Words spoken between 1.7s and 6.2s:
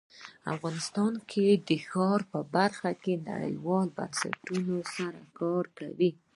ښارونه په برخه کې نړیوالو بنسټونو سره کار کوي.